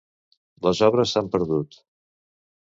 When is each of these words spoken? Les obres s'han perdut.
Les 0.67 0.81
obres 0.87 1.13
s'han 1.17 1.29
perdut. 1.37 1.79